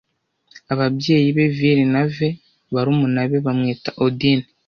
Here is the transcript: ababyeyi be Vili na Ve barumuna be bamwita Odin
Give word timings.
ababyeyi 0.73 1.27
be 1.35 1.45
Vili 1.55 1.83
na 1.93 2.03
Ve 2.13 2.29
barumuna 2.73 3.21
be 3.29 3.37
bamwita 3.45 3.89
Odin 4.05 4.39